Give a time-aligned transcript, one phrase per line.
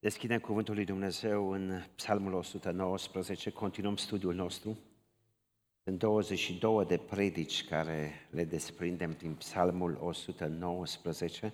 [0.00, 4.78] Deschidem Cuvântul lui Dumnezeu în Psalmul 119, continuăm studiul nostru.
[5.84, 11.52] Sunt 22 de predici care le desprindem din Psalmul 119.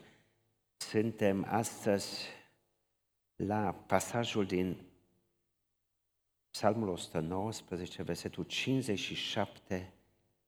[0.77, 2.29] Suntem astăzi
[3.37, 4.77] la pasajul din
[6.51, 9.93] Psalmul 119, versetul 57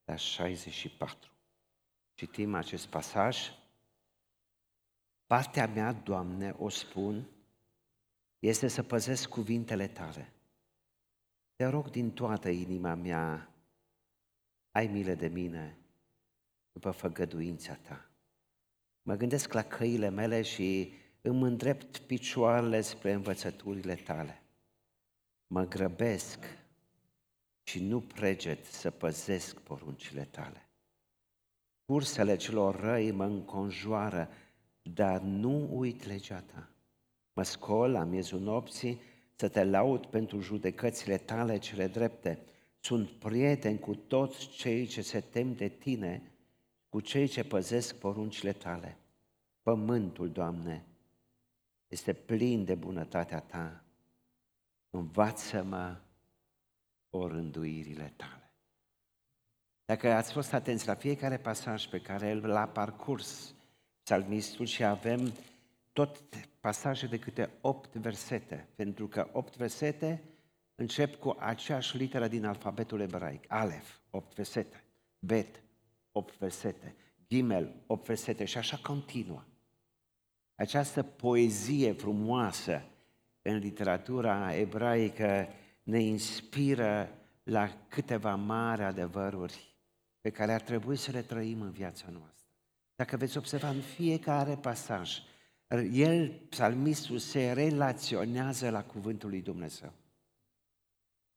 [0.05, 1.31] la 64.
[2.13, 3.51] Citim acest pasaj.
[5.25, 7.27] Partea mea, Doamne, o spun,
[8.39, 10.33] este să păzesc cuvintele tale.
[11.55, 13.53] Te rog din toată inima mea,
[14.71, 15.77] ai milă de mine
[16.71, 18.09] după făgăduința ta.
[19.01, 24.41] Mă gândesc la căile mele și îmi îndrept picioarele spre învățăturile tale.
[25.47, 26.39] Mă grăbesc
[27.63, 30.67] și nu preget să păzesc poruncile tale.
[31.85, 34.29] Cursele celor răi mă înconjoară,
[34.81, 36.69] dar nu uit legea ta.
[37.37, 39.01] Mă scol la miezul nopții
[39.35, 42.39] să te laud pentru judecățile tale cele drepte.
[42.79, 46.31] Sunt prieten cu toți cei ce se tem de tine,
[46.89, 48.97] cu cei ce păzesc poruncile tale.
[49.61, 50.85] Pământul, Doamne,
[51.87, 53.83] este plin de bunătatea ta.
[54.89, 55.97] Învață-mă
[57.09, 58.53] orânduirile tale.
[59.85, 63.53] Dacă ați fost atenți la fiecare pasaj pe care l-a parcurs
[64.03, 65.33] psalmistul și avem
[65.97, 66.23] tot
[66.59, 70.23] pasaje de câte opt versete, pentru că opt versete
[70.75, 73.43] încep cu aceeași literă din alfabetul ebraic.
[73.47, 74.83] Alef, opt versete.
[75.19, 75.63] Bet,
[76.11, 76.95] opt versete.
[77.27, 79.43] Gimel, opt versete și așa continuă.
[80.55, 82.81] Această poezie frumoasă
[83.41, 85.47] în literatura ebraică
[85.83, 87.09] ne inspiră
[87.43, 89.75] la câteva mari adevăruri
[90.21, 92.47] pe care ar trebui să le trăim în viața noastră.
[92.95, 95.21] Dacă veți observa în fiecare pasaj,
[95.91, 99.93] el, psalmistul, se relaționează la cuvântul lui Dumnezeu.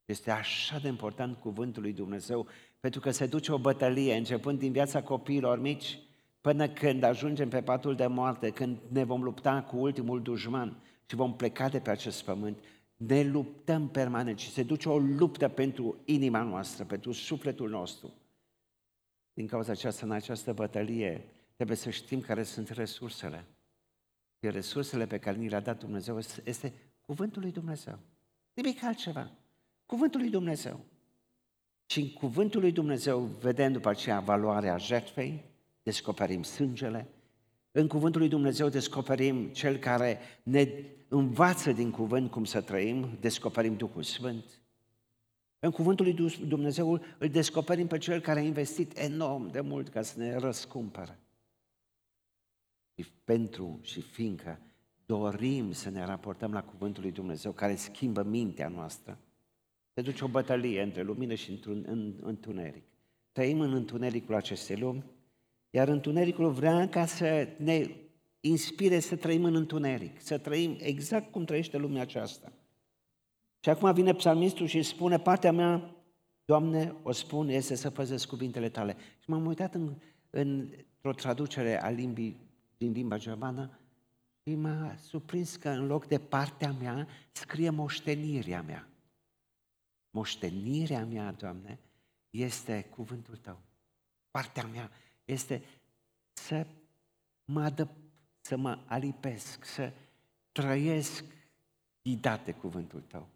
[0.04, 2.46] Este așa de important cuvântul lui Dumnezeu,
[2.80, 5.98] pentru că se duce o bătălie, începând din viața copiilor mici,
[6.40, 11.14] până când ajungem pe patul de moarte, când ne vom lupta cu ultimul dușman și
[11.14, 12.58] vom pleca de pe acest pământ,
[12.96, 18.12] ne luptăm permanent și se duce o luptă pentru inima noastră, pentru sufletul nostru.
[19.32, 21.24] Din cauza aceasta, în această bătălie,
[21.54, 23.44] trebuie să știm care sunt resursele.
[24.40, 27.98] Și resursele pe care ni le-a dat Dumnezeu este cuvântul lui Dumnezeu.
[28.54, 29.30] Nimic altceva.
[29.86, 30.80] Cuvântul lui Dumnezeu.
[31.86, 35.44] Și în cuvântul lui Dumnezeu vedem după aceea valoarea jertfei,
[35.82, 37.08] descoperim sângele,
[37.72, 40.68] în cuvântul lui Dumnezeu descoperim cel care ne
[41.08, 44.44] învață din cuvânt cum să trăim, descoperim Duhul Sfânt.
[45.58, 50.02] În cuvântul lui Dumnezeu îl descoperim pe cel care a investit enorm de mult ca
[50.02, 51.18] să ne răscumpere.
[53.02, 54.60] Și pentru și fiindcă
[55.06, 59.18] dorim să ne raportăm la cuvântul lui Dumnezeu care schimbă mintea noastră,
[59.94, 61.60] se duce o bătălie între lumină și
[62.20, 62.84] întuneric.
[63.32, 65.04] Trăim în întunericul acestei lumi,
[65.70, 67.90] iar întunericul vrea ca să ne
[68.40, 72.52] inspire să trăim în întuneric, să trăim exact cum trăiește lumea aceasta.
[73.60, 75.94] Și acum vine psalmistul și spune, partea mea,
[76.50, 78.96] Doamne, o spun, este să păzesc cuvintele tale.
[79.18, 79.94] Și m-am uitat în,
[80.30, 82.49] într-o traducere a limbii
[82.80, 83.78] din limba germană
[84.42, 88.88] și m-a surprins că în loc de partea mea scrie moștenirea mea.
[90.10, 91.78] Moștenirea mea, Doamne,
[92.30, 93.60] este cuvântul Tău.
[94.30, 94.90] Partea mea
[95.24, 95.62] este
[96.32, 96.66] să
[97.44, 97.90] mă adăp,
[98.40, 99.92] să mă alipesc, să
[100.52, 101.24] trăiesc
[102.02, 103.28] ghidat de cuvântul Tău.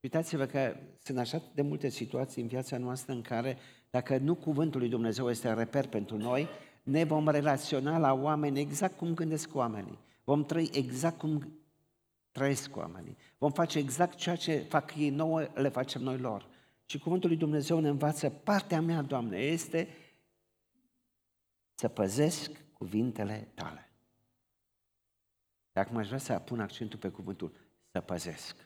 [0.00, 3.58] Uitați-vă că sunt așa de multe situații în viața noastră în care,
[3.90, 6.48] dacă nu cuvântul lui Dumnezeu este reper pentru noi,
[6.88, 9.98] ne vom relaționa la oameni exact cum gândesc oamenii.
[10.24, 11.58] Vom trăi exact cum
[12.30, 13.16] trăiesc oamenii.
[13.38, 16.48] Vom face exact ceea ce fac ei nouă, le facem noi lor.
[16.84, 19.88] Și cuvântul lui Dumnezeu ne învață, partea mea, Doamne, este
[21.74, 23.90] să păzesc cuvintele tale.
[25.72, 27.52] Și acum aș vrea să pun accentul pe cuvântul
[27.90, 28.56] să păzesc.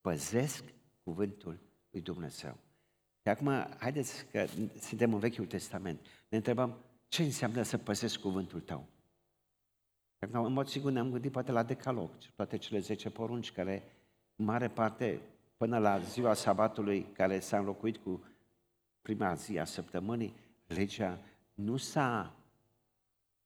[0.00, 0.64] Păzesc
[1.02, 1.58] cuvântul
[1.90, 2.56] lui Dumnezeu.
[3.22, 4.46] Și acum, haideți că
[4.80, 6.00] suntem în Vechiul Testament.
[6.34, 6.74] Ne întrebăm
[7.08, 8.86] ce înseamnă să păzesc cuvântul tău.
[10.18, 13.82] Acum, în mod sigur ne-am gândit poate la decalog, toate cele 10 porunci care,
[14.36, 15.20] în mare parte,
[15.56, 18.24] până la ziua sabatului, care s-a înlocuit cu
[19.02, 20.34] prima zi a săptămânii,
[20.66, 21.18] legea
[21.54, 22.36] nu s-a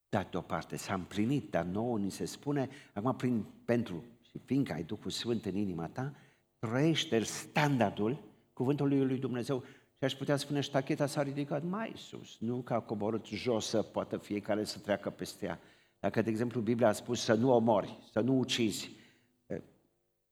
[0.09, 4.83] dat deoparte, s-a împlinit, dar nouă ni se spune, acum prin, pentru și fiindcă ai
[4.83, 6.15] Duhul Sfânt în inima ta,
[6.59, 9.65] trăiește standardul cuvântului lui Dumnezeu
[9.99, 13.83] și aș putea spune, ștacheta s-a ridicat mai sus, nu că a coborât jos să
[13.83, 15.61] poată fiecare să treacă peste ea.
[16.01, 18.91] Dacă, de exemplu, Biblia a spus să nu omori, să nu ucizi,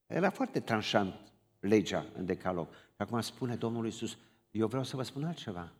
[0.05, 1.13] era foarte tranșant
[1.59, 2.67] legea în decalog.
[2.69, 4.17] Și acum spune Domnul Iisus,
[4.51, 5.71] eu vreau să vă spun altceva.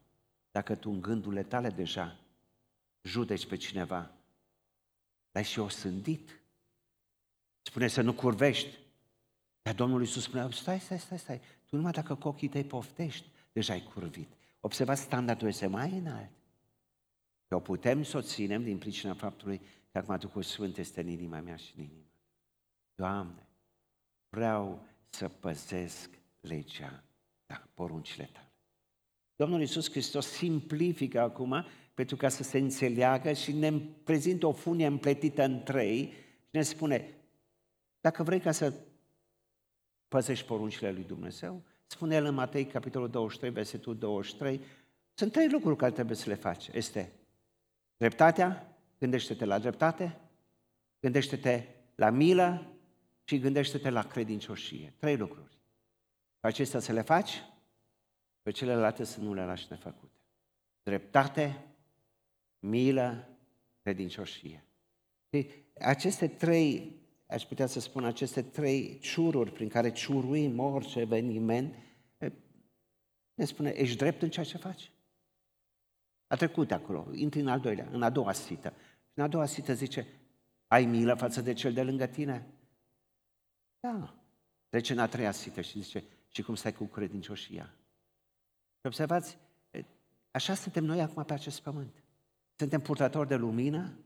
[0.51, 2.19] Dacă tu în gândurile tale deja
[3.01, 4.11] judeci pe cineva,
[5.31, 6.41] l-ai și osândit.
[7.61, 8.77] Spune să nu curvești.
[9.61, 13.27] Dar Domnul Iisus spune, stai, stai, stai, stai, tu numai dacă cu ochii tăi poftești,
[13.57, 14.29] deja ai curvit.
[14.59, 16.31] Observați, standardul este mai înalt.
[17.47, 19.61] Că o putem să o ținem din pricina faptului
[19.91, 22.11] că acum Duhul Sfânt este în inima mea și în inima.
[22.95, 23.47] Doamne,
[24.29, 26.09] vreau să păzesc
[26.39, 27.03] legea
[27.45, 28.51] ta, poruncile tale.
[29.35, 33.71] Domnul Iisus Hristos simplifică acum pentru ca să se înțeleagă și ne
[34.03, 36.05] prezintă o funie împletită în trei
[36.43, 37.13] și ne spune,
[38.01, 38.73] dacă vrei ca să
[40.07, 44.61] păzești poruncile lui Dumnezeu, spune el în Matei, capitolul 23, versetul 23,
[45.13, 46.67] sunt trei lucruri care trebuie să le faci.
[46.67, 47.11] Este
[47.97, 50.19] dreptatea, gândește-te la dreptate,
[50.99, 52.71] gândește-te la milă
[53.23, 54.93] și gândește-te la credincioșie.
[54.97, 55.57] Trei lucruri.
[56.39, 57.43] Pe acestea să le faci,
[58.41, 60.19] pe celelalte să nu le lași nefăcute.
[60.83, 61.65] Dreptate,
[62.59, 63.29] milă,
[63.81, 64.63] credincioșie.
[65.79, 66.95] Aceste trei,
[67.27, 71.75] aș putea să spun, aceste trei ciururi prin care ciuruim orice eveniment,
[73.33, 74.91] ne spune, ești drept în ceea ce faci.
[76.27, 78.73] A trecut acolo, intri în al doilea, în a doua sită.
[79.13, 80.07] În a doua sită zice,
[80.67, 82.47] ai milă față de cel de lângă tine?
[83.79, 84.15] Da.
[84.69, 87.73] Trece în a treia sită și zice, și cum stai cu credincioșia?
[88.79, 89.37] Și observați,
[90.31, 92.03] așa suntem noi acum pe acest pământ.
[92.55, 93.97] Suntem purtători de lumină,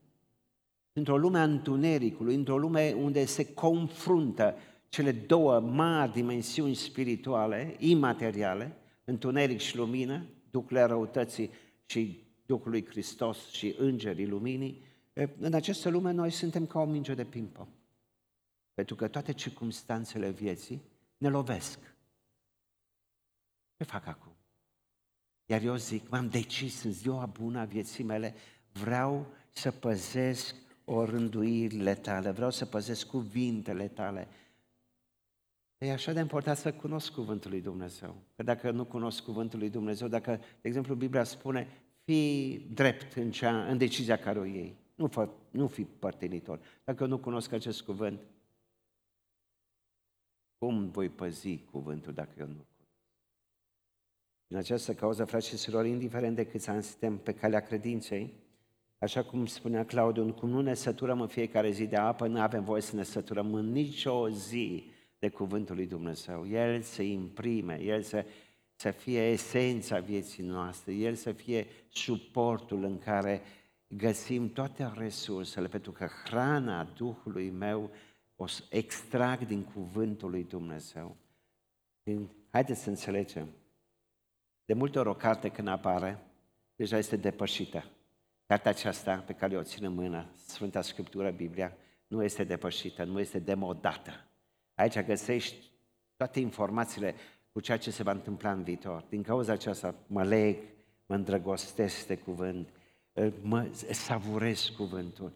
[0.93, 4.55] într-o lume a întunericului, într-o lume unde se confruntă
[4.89, 11.51] cele două mari dimensiuni spirituale, imateriale, întuneric și lumină, Duhul răutății
[11.85, 14.83] și Duhul lui Hristos și îngerii luminii,
[15.39, 17.67] în această lume noi suntem ca o minge de ping-pong.
[18.73, 20.81] Pentru că toate circumstanțele vieții
[21.17, 21.79] ne lovesc.
[23.77, 24.31] Ce fac acum?
[25.45, 28.35] Iar eu zic, m-am decis în ziua bună a vieții mele,
[28.71, 30.55] vreau să păzesc
[30.93, 34.27] o rânduirile tale, vreau să păzesc cuvintele tale.
[35.77, 38.15] E așa de important să cunosc cuvântul lui Dumnezeu.
[38.35, 41.67] Că dacă nu cunosc cuvântul lui Dumnezeu, dacă, de exemplu, Biblia spune,
[42.03, 44.75] fii drept în, cea, în decizia care o iei.
[44.95, 46.59] Nu, fă, nu fi părtinitor.
[46.83, 48.19] Dacă nu cunosc acest cuvânt,
[50.57, 52.65] cum voi păzi cuvântul dacă eu nu
[54.51, 58.33] în această cauză, frați și surori, indiferent de câți ani suntem pe calea credinței,
[59.01, 62.63] așa cum spunea Claudiu, cum nu ne săturăm în fiecare zi de apă, nu avem
[62.63, 64.89] voie să ne săturăm în nicio zi
[65.19, 66.47] de Cuvântul lui Dumnezeu.
[66.47, 68.25] El să imprime, El să,
[68.75, 73.41] să fie esența vieții noastre, El să fie suportul în care
[73.87, 77.91] găsim toate resursele, pentru că hrana Duhului meu
[78.35, 81.15] o extrag din Cuvântul lui Dumnezeu.
[82.49, 83.47] Haideți să înțelegem,
[84.65, 86.19] de multe ori o carte când apare,
[86.75, 87.85] deja este depășită.
[88.51, 91.77] Cartea aceasta pe care o țin în mână, Sfânta Scriptură, Biblia,
[92.07, 94.11] nu este depășită, nu este demodată.
[94.75, 95.55] Aici găsești
[96.15, 97.15] toate informațiile
[97.51, 99.05] cu ceea ce se va întâmpla în viitor.
[99.09, 100.57] Din cauza aceasta mă leg,
[101.05, 102.69] mă îndrăgostesc de cuvânt,
[103.41, 105.31] mă savurez cuvântul.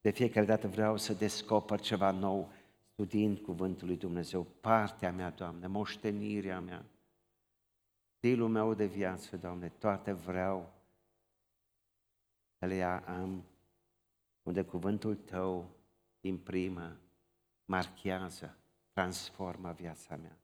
[0.00, 2.52] De fiecare dată vreau să descoper ceva nou
[2.92, 6.84] studiind cuvântul lui Dumnezeu, partea mea, Doamne, moștenirea mea
[8.16, 10.78] stilul meu de viață, Doamne, toate vreau
[12.60, 13.44] să le am
[14.42, 15.70] unde cuvântul Tău
[16.20, 16.96] imprimă,
[17.64, 18.56] marchează,
[18.92, 20.38] transformă viața mea.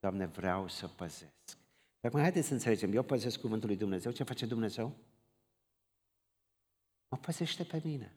[0.00, 1.48] Doamne, vreau să păzesc.
[1.98, 4.96] Și acum haideți să înțelegem, eu păzesc cuvântul lui Dumnezeu, ce face Dumnezeu?
[7.08, 8.16] Mă păzește pe mine.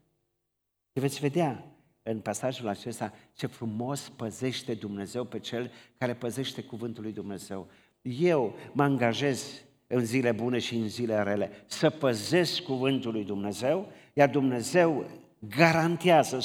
[0.94, 1.65] Și veți vedea
[2.03, 7.70] în pasajul acesta ce frumos păzește Dumnezeu pe cel care păzește cuvântul lui Dumnezeu
[8.01, 13.91] eu mă angajez în zile bune și în zile rele să păzesc cuvântul lui Dumnezeu,
[14.13, 15.05] iar Dumnezeu
[15.39, 16.39] garantează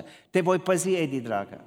[0.00, 1.64] 100%, te voi păzi, Edi, dragă.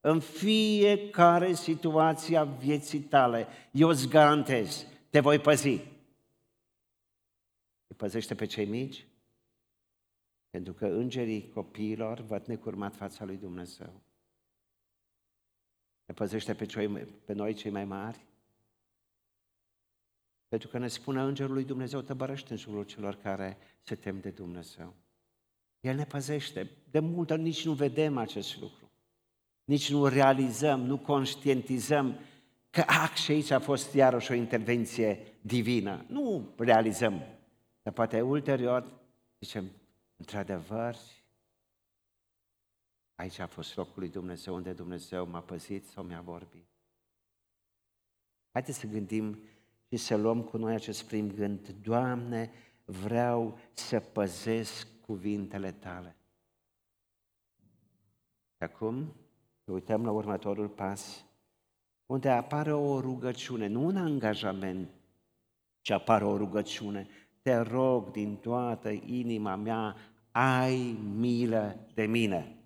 [0.00, 5.80] În fiecare situație a vieții tale, eu îți garantez, te voi păzi.
[7.86, 9.06] Te păzește pe cei mici?
[10.50, 14.00] Pentru că îngerii copiilor văd necurmat fața lui Dumnezeu.
[16.04, 16.88] Ne păzește pe, cei,
[17.24, 18.26] pe noi cei mai mari?
[20.48, 24.30] Pentru că ne spune Îngerul lui Dumnezeu, tăbărăște în jurul celor care se tem de
[24.30, 24.94] Dumnezeu.
[25.80, 26.70] El ne păzește.
[26.90, 28.90] De multe ori nici nu vedem acest lucru.
[29.64, 32.18] Nici nu realizăm, nu conștientizăm
[32.70, 36.04] că, ah, și aici a fost iarăși o intervenție divină.
[36.08, 37.22] Nu realizăm.
[37.82, 39.00] Dar poate ulterior
[39.40, 39.70] zicem,
[40.16, 40.96] într-adevăr,
[43.14, 46.66] aici a fost locul lui Dumnezeu unde Dumnezeu m-a păzit sau mi-a vorbit.
[48.52, 49.42] Haideți să gândim
[49.90, 51.68] și să luăm cu noi acest prim gând.
[51.68, 52.50] Doamne,
[52.84, 56.16] vreau să păzesc cuvintele Tale.
[58.58, 59.14] Acum,
[59.64, 61.24] uităm la următorul pas,
[62.06, 64.88] unde apare o rugăciune, nu un angajament,
[65.80, 67.08] ci apare o rugăciune.
[67.42, 69.96] Te rog din toată inima mea,
[70.30, 72.56] ai milă de mine.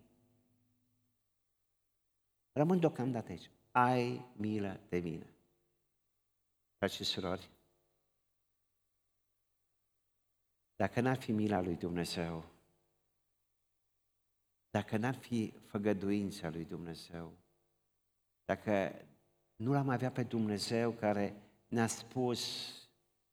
[2.52, 3.50] Rămân deocamdată aici.
[3.70, 5.31] Ai milă de mine.
[6.82, 7.50] Frați și surori,
[10.76, 12.44] dacă n-ar fi mila lui Dumnezeu,
[14.70, 17.32] dacă n-ar fi făgăduința lui Dumnezeu,
[18.44, 19.04] dacă
[19.56, 22.72] nu l-am avea pe Dumnezeu care ne-a spus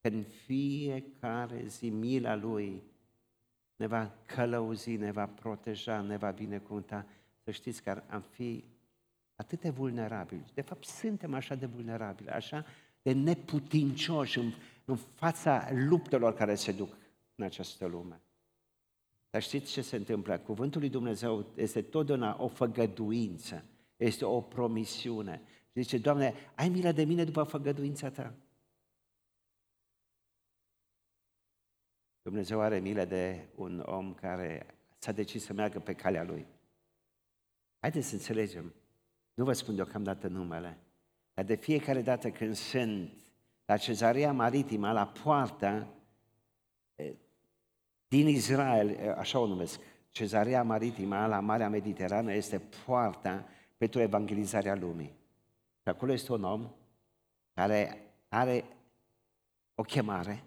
[0.01, 2.84] că în fiecare zi mila Lui
[3.75, 7.06] ne va călăuzi, ne va proteja, ne va binecuvânta,
[7.44, 8.63] să știți că am fi
[9.36, 10.51] atât de vulnerabili.
[10.53, 12.65] De fapt, suntem așa de vulnerabili, așa
[13.01, 14.53] de neputincioși în,
[14.86, 16.98] în fața luptelor care se duc
[17.36, 18.22] în această lume.
[19.29, 20.38] Dar știți ce se întâmplă?
[20.38, 23.65] Cuvântul lui Dumnezeu este totdeauna o făgăduință,
[23.98, 25.41] este o promisiune.
[25.46, 28.36] Și zice, Doamne, ai milă de mine după făgăduința Ta.
[32.22, 36.48] Dumnezeu are milă de un om care s-a decis să meargă pe calea lui.
[37.79, 38.74] Haideți să înțelegem.
[39.34, 40.77] Nu vă spun deocamdată numele,
[41.39, 43.12] dar de fiecare dată când sunt
[43.65, 45.88] la cezarea maritimă, la poarta
[48.08, 49.79] din Israel, așa o numesc,
[50.10, 53.46] cezarea maritimă la Marea Mediterană este poarta
[53.77, 55.13] pentru evangelizarea lumii.
[55.81, 56.72] Și acolo este un om
[57.53, 58.65] care are
[59.75, 60.43] o chemare,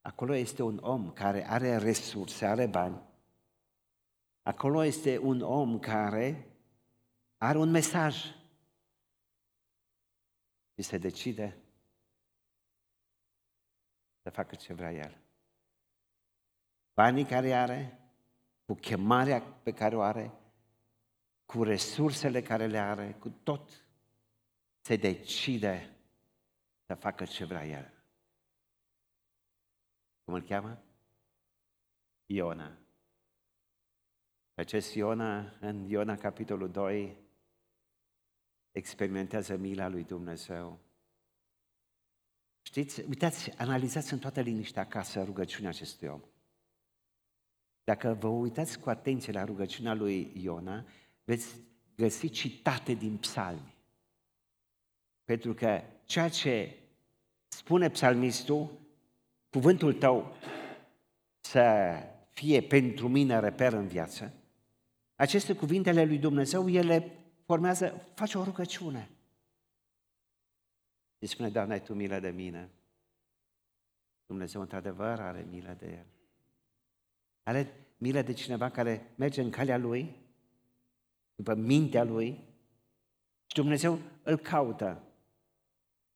[0.00, 3.00] acolo este un om care are resurse, are bani,
[4.42, 6.46] acolo este un om care
[7.38, 8.36] are un mesaj
[10.78, 11.56] și se decide
[14.22, 15.20] să facă ce vrea el.
[16.94, 18.00] Banii care are,
[18.64, 20.32] cu chemarea pe care o are,
[21.44, 23.86] cu resursele care le are, cu tot,
[24.80, 25.96] se decide
[26.86, 27.92] să facă ce vrea el.
[30.24, 30.82] Cum îl cheamă?
[32.26, 32.78] Iona.
[34.54, 37.27] Acest Iona, în Iona capitolul 2,
[38.78, 40.78] experimentează mila lui Dumnezeu.
[42.62, 46.20] Știți, uitați, analizați în toată liniștea acasă rugăciunea acestui om.
[47.84, 50.84] Dacă vă uitați cu atenție la rugăciunea lui Iona,
[51.24, 51.54] veți
[51.96, 53.76] găsi citate din psalmi.
[55.24, 56.78] Pentru că ceea ce
[57.48, 58.78] spune psalmistul,
[59.50, 60.36] cuvântul tău
[61.40, 61.96] să
[62.30, 64.32] fie pentru mine reper în viață,
[65.16, 67.17] aceste cuvintele lui Dumnezeu, ele
[67.48, 69.10] formează, face o rugăciune.
[71.20, 72.70] Și spune, Doamne, ai Tu milă de mine.
[74.26, 76.06] Dumnezeu, într-adevăr, are milă de el.
[77.42, 80.16] Are milă de cineva care merge în calea lui,
[81.34, 82.28] după mintea lui,
[83.46, 85.02] și Dumnezeu îl caută,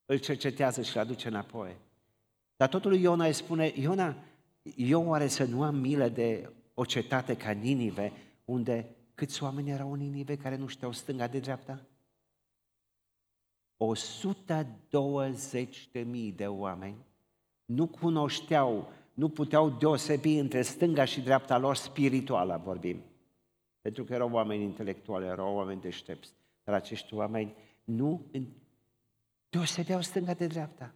[0.07, 1.77] îl cercetează și îl aduce înapoi.
[2.57, 4.17] Dar totul lui Iona îi spune, Iona,
[4.77, 8.13] eu oare să nu am milă de o cetate ca Ninive,
[8.45, 11.87] unde câți oameni erau în Ninive care nu știau stânga de dreapta?
[13.77, 17.05] 120 de mii de oameni
[17.65, 23.03] nu cunoșteau nu puteau deosebi între stânga și dreapta lor spirituală, vorbim.
[23.81, 26.33] Pentru că erau oameni intelectuali, erau oameni deștepți.
[26.65, 27.55] Dar acești oameni
[27.85, 28.27] nu
[29.49, 30.95] deosebeau stânga de dreapta.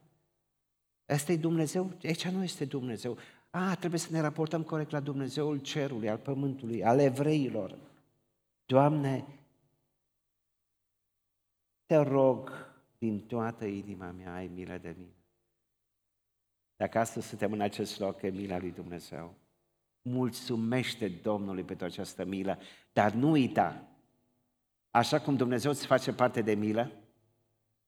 [1.07, 1.91] Asta e Dumnezeu?
[2.05, 3.17] Aici nu este Dumnezeu.
[3.51, 7.79] A, trebuie să ne raportăm corect la Dumnezeul cerului, al pământului, al evreilor.
[8.67, 9.27] Doamne,
[11.85, 12.51] te rog
[12.99, 15.15] din toată inima mea, ai milă de mine.
[16.77, 19.35] Dacă astăzi suntem în acest loc, e mila lui Dumnezeu.
[20.03, 22.59] Mulțumește Domnului pentru această milă,
[22.93, 23.89] dar nu uita,
[24.91, 26.93] așa cum Dumnezeu îți face parte de milă,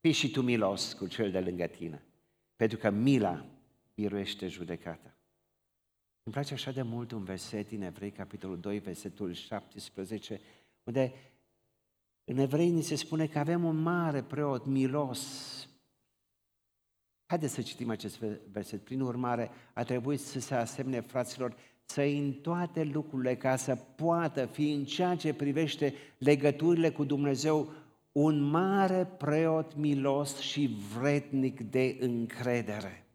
[0.01, 2.03] fii și tu milos cu cel de lângă tine.
[2.57, 3.45] Pentru că mila
[3.95, 5.17] biruiește judecata.
[6.23, 10.41] Îmi place așa de mult un verset din Evrei, capitolul 2, versetul 17,
[10.89, 11.13] unde
[12.25, 15.53] în Evrei ni se spune că avem un mare preot milos,
[17.27, 18.19] Haideți să citim acest
[18.51, 18.85] verset.
[18.85, 24.47] Prin urmare, a trebuit să se asemne fraților să în toate lucrurile ca să poată
[24.47, 27.73] fi în ceea ce privește legăturile cu Dumnezeu
[28.13, 33.07] un mare preot milos și vrednic de încredere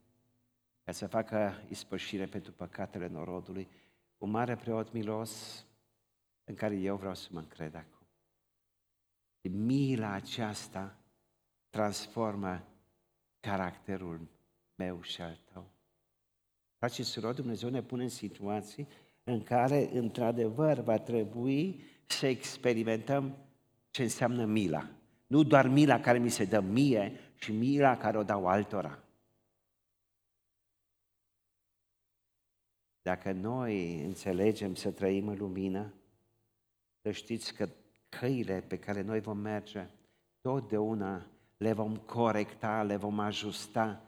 [0.84, 3.68] ca să facă ispășire pentru păcatele norodului,
[4.18, 5.66] un mare preot milos
[6.44, 8.08] în care eu vreau să mă încred acum.
[9.42, 10.98] Mila aceasta
[11.70, 12.68] transformă
[13.40, 14.28] caracterul
[14.76, 15.72] meu și al tău.
[16.78, 18.88] Frate și surori, Dumnezeu ne pune în situații
[19.24, 23.38] în care, într-adevăr, va trebui să experimentăm
[23.90, 24.90] ce înseamnă mila.
[25.28, 29.04] Nu doar mila care mi se dă mie, ci mila care o dau altora.
[33.02, 35.94] Dacă noi înțelegem să trăim în lumină,
[37.04, 37.70] să știți că
[38.10, 39.88] căile pe care noi vom merge,
[40.42, 41.26] totdeauna
[41.58, 44.02] le vom corecta, le vom ajusta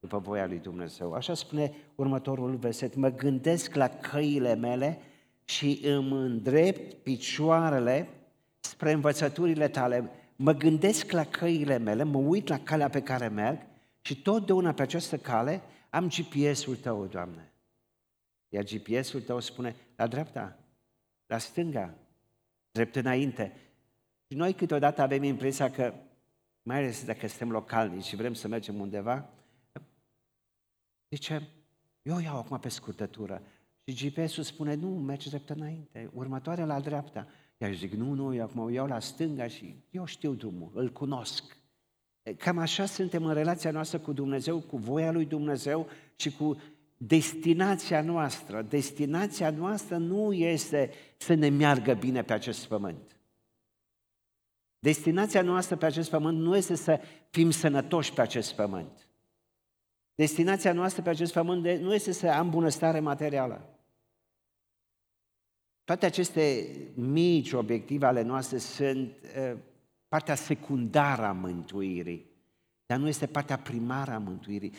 [0.00, 1.12] după voia lui Dumnezeu.
[1.12, 5.00] Așa spune următorul verset, mă gândesc la căile mele
[5.44, 8.08] și îmi îndrept picioarele
[8.60, 10.10] spre învățăturile tale.
[10.36, 13.58] Mă gândesc la căile mele, mă uit la calea pe care merg
[14.00, 17.52] și totdeauna pe această cale am GPS-ul tău, Doamne.
[18.48, 20.58] Iar GPS-ul tău spune la dreapta,
[21.26, 21.94] la stânga,
[22.74, 23.52] drept înainte.
[24.28, 25.94] Și noi câteodată avem impresia că,
[26.62, 29.30] mai ales dacă suntem localni și vrem să mergem undeva,
[31.10, 31.48] zice,
[32.02, 33.42] eu iau acum pe scurtătură.
[33.84, 37.26] Și GPS-ul spune, nu, mergi drept înainte, următoarea la dreapta.
[37.56, 40.92] Iar zic, nu, nu, eu acum o iau la stânga și eu știu drumul, îl
[40.92, 41.56] cunosc.
[42.36, 46.60] Cam așa suntem în relația noastră cu Dumnezeu, cu voia lui Dumnezeu și cu
[46.96, 48.62] destinația noastră.
[48.62, 53.16] Destinația noastră nu este să ne meargă bine pe acest pământ.
[54.78, 59.08] Destinația noastră pe acest pământ nu este să fim sănătoși pe acest pământ.
[60.14, 63.68] Destinația noastră pe acest pământ nu este să am bunăstare materială.
[65.84, 69.58] Toate aceste mici obiective ale noastre sunt uh,
[70.08, 72.26] partea secundară a mântuirii,
[72.86, 74.72] dar nu este partea primară a mântuirii.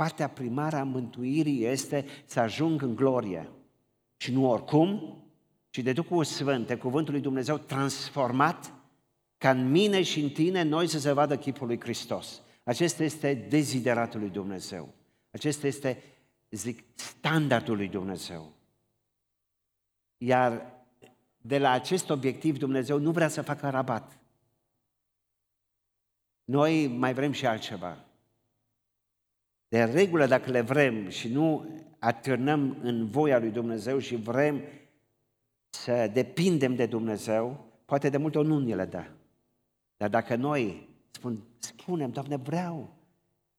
[0.00, 3.50] Partea primară a mântuirii este să ajung în glorie.
[4.16, 5.22] Și nu oricum,
[5.70, 8.72] ci de Duhul Sfânt, de Cuvântul lui Dumnezeu transformat,
[9.38, 12.42] ca în mine și în tine noi să se vadă chipul lui Hristos.
[12.64, 14.94] Acesta este dezideratul lui Dumnezeu.
[15.30, 16.02] Acesta este,
[16.50, 18.52] zic, standardul lui Dumnezeu.
[20.16, 20.72] Iar
[21.36, 24.18] de la acest obiectiv Dumnezeu nu vrea să facă rabat.
[26.44, 28.04] Noi mai vrem și altceva.
[29.70, 31.66] De regulă, dacă le vrem și nu
[31.98, 34.62] atârnăm în voia lui Dumnezeu și vrem
[35.68, 39.04] să depindem de Dumnezeu, poate de multe ori nu ne le dă.
[39.96, 42.96] Dar dacă noi spun, spunem, Doamne, vreau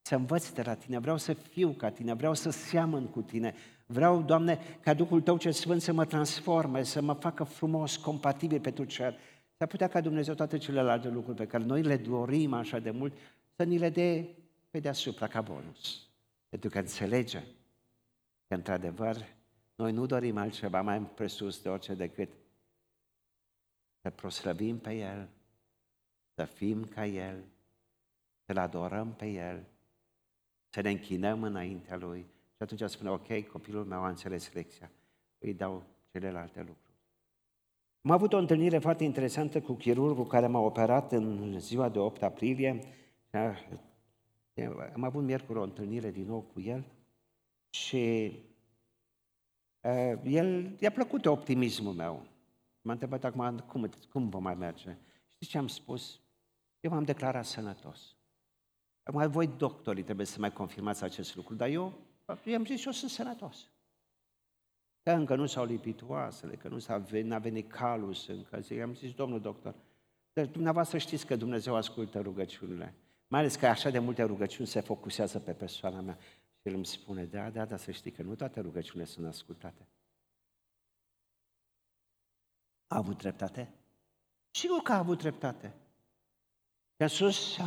[0.01, 3.53] să învăț de la Tine, vreau să fiu ca Tine, vreau să seamăn cu Tine,
[3.85, 8.59] vreau, Doamne, ca Duhul Tău cel Sfânt să mă transforme, să mă facă frumos, compatibil
[8.59, 9.13] pentru cer.
[9.57, 13.13] S-ar putea ca Dumnezeu toate celelalte lucruri pe care noi le dorim așa de mult,
[13.55, 14.23] să ni le dea
[14.71, 16.07] pe deasupra ca bonus.
[16.49, 17.43] Pentru că înțelege
[18.47, 19.27] că, într-adevăr,
[19.75, 22.29] noi nu dorim altceva mai presus de orice decât
[24.01, 25.29] să proslăvim pe El,
[26.35, 27.43] să fim ca El,
[28.45, 29.63] să-L adorăm pe El,
[30.69, 32.21] să ne închinăm înaintea Lui.
[32.55, 34.91] Și atunci spune, ok, copilul meu a înțeles lecția,
[35.39, 36.95] îi dau celelalte lucruri.
[38.01, 42.21] Am avut o întâlnire foarte interesantă cu chirurgul care m-a operat în ziua de 8
[42.21, 42.79] aprilie.
[44.93, 46.85] Am avut miercuri o întâlnire din nou cu el
[47.69, 48.31] și
[49.81, 52.25] uh, el i-a plăcut optimismul meu.
[52.81, 54.97] M-a întrebat acum cum, cum vă mai merge.
[55.33, 56.19] Știți ce am spus?
[56.79, 58.15] Eu m-am declarat sănătos.
[59.03, 61.93] Acum voi doctorii trebuie să mai confirmați acest lucru, dar eu
[62.45, 63.69] i-am zis eu sunt sănătos.
[65.03, 68.73] Că încă nu s-au lipit oasele, că nu s-a venit, n-a venit calus încă.
[68.73, 69.75] I-am zis, domnul doctor,
[70.33, 72.93] dar dumneavoastră știți că Dumnezeu ascultă rugăciunile.
[73.31, 76.17] Mai ales că așa de multe rugăciuni se focusează pe persoana mea.
[76.55, 79.87] Și el îmi spune, da, da, dar să știi că nu toate rugăciunile sunt ascultate.
[82.87, 83.73] A avut dreptate?
[84.49, 85.73] Sigur că a avut dreptate.
[86.95, 87.57] Și a spus,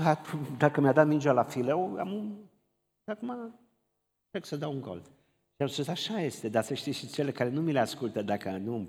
[0.58, 2.38] dacă mi-a dat mingea la fileu, am,
[3.04, 3.54] acum
[4.30, 5.02] trec să dau un gol.
[5.54, 8.22] Și am spus, așa este, dar să știți și cele care nu mi le ascultă,
[8.22, 8.88] dacă nu...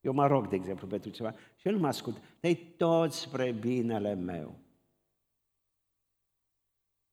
[0.00, 2.20] Eu mă rog, de exemplu, pentru ceva, și el nu mă ascultă.
[2.40, 4.64] Dar tot spre binele meu.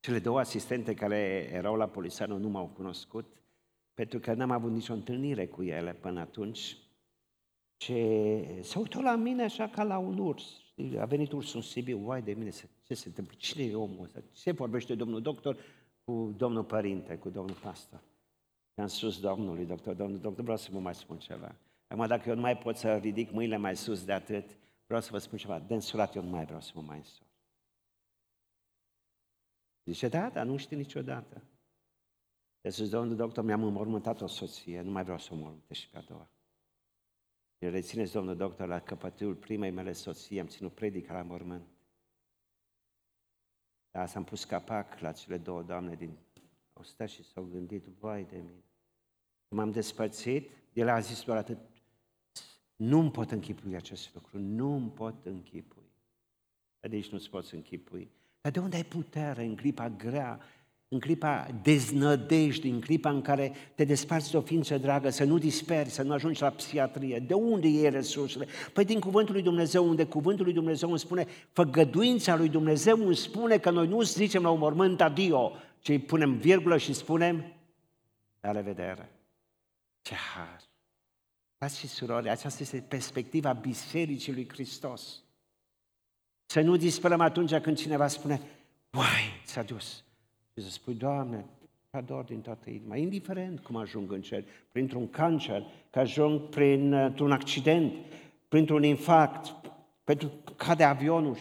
[0.04, 3.26] Cele două asistente care erau la Polițanul nu m-au cunoscut,
[3.94, 6.78] pentru că n-am avut nicio întâlnire cu ele până atunci.
[7.78, 7.96] Și
[8.62, 10.44] se uită la mine așa ca la un urs.
[11.00, 12.50] A venit ursul în Sibiu, uai de mine,
[12.84, 13.34] ce se întâmplă?
[13.38, 14.20] Cine e omul ăsta?
[14.32, 15.58] Ce vorbește domnul doctor
[16.04, 18.00] cu domnul părinte, cu domnul pastor?
[18.74, 21.56] Și am spus domnului doctor, domnul doctor, vreau să vă mai spun ceva.
[21.88, 24.50] Acum, dacă eu nu mai pot să ridic mâinile mai sus de atât,
[24.86, 25.60] vreau să vă spun ceva.
[25.60, 27.26] De însurat eu nu mai vreau să mă mai însur.
[29.86, 31.44] Zice, da, dar nu știi niciodată.
[32.62, 35.98] Deci, domnul doctor, mi-am înmormântat o soție, nu mai vreau să o mormântesc și pe
[35.98, 36.30] a doua.
[37.58, 41.68] Și rețineți, domnul doctor, la căpătâiul primei mele soții, am ținut predica la mormânt.
[43.92, 46.18] Da, s-am pus capac la cele două doamne din...
[46.74, 48.64] Au stat și s-au gândit, vai de mine.
[49.48, 51.58] M-am despărțit, el a zis doar atât,
[52.76, 55.92] nu-mi pot închipui acest lucru, nu-mi pot închipui.
[56.80, 58.12] Dar nici nu-ți poți închipui.
[58.44, 60.40] Dar de unde ai putere în clipa grea,
[60.88, 65.38] în clipa deznădejde, în clipa în care te desparți de o ființă dragă, să nu
[65.38, 67.20] disperi, să nu ajungi la psihiatrie.
[67.20, 68.48] De unde e resursele?
[68.74, 73.16] Păi din Cuvântul lui Dumnezeu, unde Cuvântul lui Dumnezeu îmi spune, făgăduința lui Dumnezeu îmi
[73.16, 77.54] spune că noi nu zicem la un mormânt adio, ci îi punem virgulă și spunem,
[78.42, 79.12] la revedere.
[80.02, 80.62] Ce har!
[81.58, 85.23] Frați și surori, aceasta este perspectiva Bisericii lui Hristos.
[86.46, 88.42] Să nu disperăm atunci când cineva spune,
[88.94, 90.04] uai, s-a dus.
[90.56, 91.46] Și să spui, Doamne,
[91.90, 97.32] te ador din toată inima, indiferent cum ajung în cer, printr-un cancer, că ajung printr-un
[97.32, 97.94] accident,
[98.48, 99.56] printr-un infarct,
[100.04, 101.38] pentru cade avionul.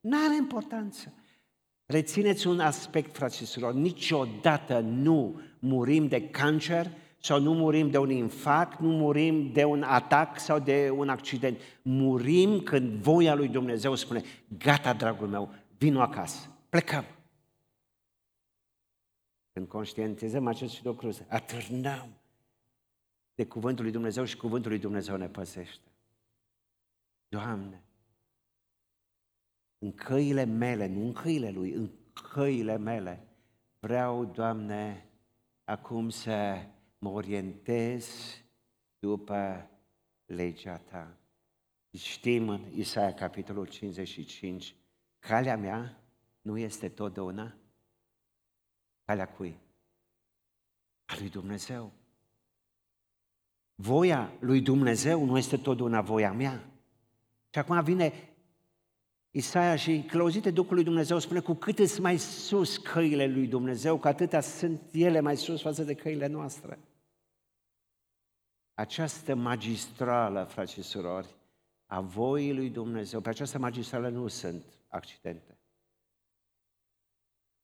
[0.00, 1.12] Nu are importanță.
[1.86, 6.90] Rețineți un aspect, fraților, niciodată nu murim de cancer
[7.26, 11.60] sau nu murim de un infarct, nu murim de un atac sau de un accident.
[11.82, 14.22] Murim când voia lui Dumnezeu spune,
[14.58, 17.04] gata, dragul meu, vino acasă, plecăm.
[19.52, 22.08] Când conștientizăm acest lucru, atârnăm
[23.34, 25.90] de cuvântul lui Dumnezeu și cuvântul lui Dumnezeu ne păsește.
[27.28, 27.82] Doamne,
[29.78, 31.90] în căile mele, nu în căile Lui, în
[32.32, 33.26] căile mele,
[33.78, 35.06] vreau, Doamne,
[35.64, 36.66] acum să
[36.98, 38.08] mă orientez
[38.98, 39.70] după
[40.24, 41.16] legea Ta.
[41.90, 44.74] Știm în Isaia, capitolul 55,
[45.18, 46.00] calea mea
[46.40, 47.56] nu este totdeauna
[49.06, 49.58] calea cui?
[51.04, 51.92] A lui Dumnezeu.
[53.74, 56.70] Voia lui Dumnezeu nu este totdeauna voia mea.
[57.50, 58.35] Și acum vine
[59.36, 63.98] Isaia și clăuzite Duhul lui Dumnezeu spune cu cât îți mai sus căile lui Dumnezeu,
[63.98, 66.78] cu atâta sunt ele mai sus față de căile noastre.
[68.74, 71.34] Această magistrală, frați și surori,
[71.86, 75.58] a voii lui Dumnezeu, pe această magistrală nu sunt accidente.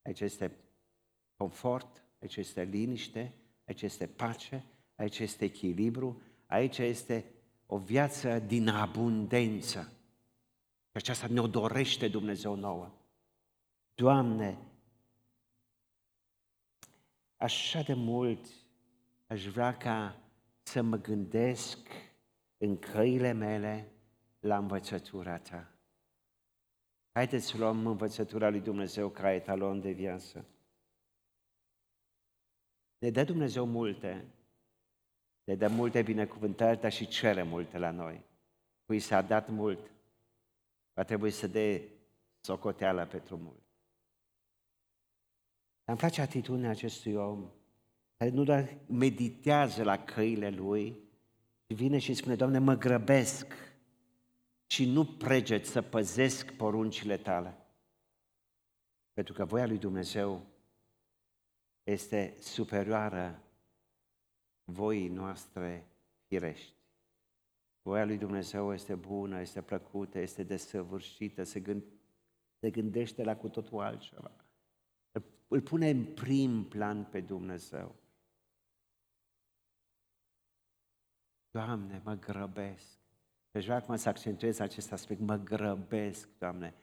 [0.02, 0.56] Aici este
[1.36, 3.34] confort, aici este liniște,
[3.66, 7.24] aici este pace, aici este echilibru, aici este
[7.66, 9.92] o viață din abundență.
[10.92, 12.90] Și aceasta ne-o dorește Dumnezeu nouă.
[13.94, 14.58] Doamne,
[17.36, 18.46] așa de mult
[19.26, 20.16] aș vrea ca
[20.62, 21.78] să mă gândesc
[22.58, 23.92] în căile mele
[24.40, 25.72] la învățătura Ta.
[27.12, 30.44] Haideți să luăm învățătura lui Dumnezeu ca etalon de viață.
[32.98, 34.24] Ne dă Dumnezeu multe,
[35.44, 38.24] ne dă multe binecuvântări, dar și cere multe la noi.
[38.84, 39.90] Cui s-a dat mult,
[40.94, 41.80] va trebui să dea
[42.40, 43.62] socoteală pentru mult.
[45.84, 47.50] Îmi place atitudinea acestui om,
[48.16, 50.96] care nu doar meditează la căile lui,
[51.66, 53.46] ci vine și spune, Doamne, mă grăbesc
[54.66, 57.56] și nu pregeți să păzesc poruncile tale.
[59.12, 60.46] Pentru că voia lui Dumnezeu
[61.82, 63.42] este superioară
[64.64, 65.86] voii noastre
[66.26, 66.81] firești.
[67.82, 71.82] Voia lui Dumnezeu este bună, este plăcută, este desăvârșită, se, gând,
[72.58, 74.30] se gândește la cu totul altceva.
[75.48, 77.94] Îl pune în prim plan pe Dumnezeu.
[81.50, 82.98] Doamne, mă grăbesc.
[83.50, 85.20] Deci vreau acum să accentuez acest aspect.
[85.20, 86.74] Mă grăbesc, Doamne.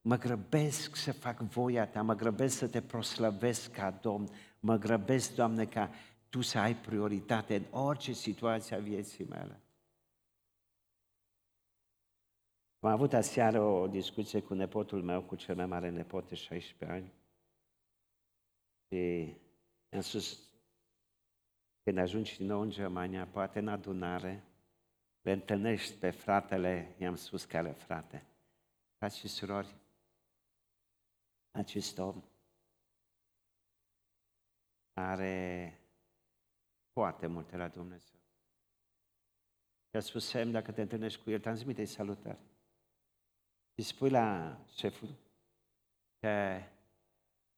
[0.00, 4.28] Mă grăbesc să fac voia Ta, mă grăbesc să Te proslăvesc ca Domn,
[4.60, 5.90] mă grăbesc, Doamne, ca
[6.28, 9.61] Tu să ai prioritate în orice situație a vieții mele.
[12.82, 16.96] Am avut aseară o discuție cu nepotul meu, cu cel mai mare nepot de 16
[16.96, 17.12] ani.
[18.88, 19.34] Și
[19.90, 20.52] am spus,
[21.82, 24.44] când ajungi din nou în Germania, poate în adunare,
[25.20, 28.26] le întâlnești pe fratele, i-am spus care frate.
[28.96, 29.76] Frați și surori,
[31.50, 32.22] acest om
[34.92, 35.78] are
[36.92, 38.20] foarte multe la Dumnezeu.
[39.88, 42.50] Și a spus, Sem, dacă te întâlnești cu el, transmite-i salutări.
[43.74, 45.14] Și spui la șeful
[46.18, 46.60] că